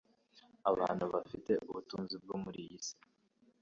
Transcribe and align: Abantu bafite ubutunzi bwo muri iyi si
Abantu 0.69 1.03
bafite 1.13 1.51
ubutunzi 1.69 2.15
bwo 2.23 2.35
muri 2.43 2.59
iyi 2.65 2.79
si 2.85 2.95